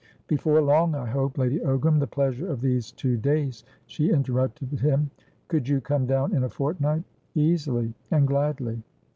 [0.27, 1.99] "Before long, I hope, Lady Ogram.
[1.99, 5.11] The pleasure of these two days" She interrupted him.
[5.47, 7.03] "Could you come down in a fortnight?"
[7.35, 8.81] "Easily, and gladly."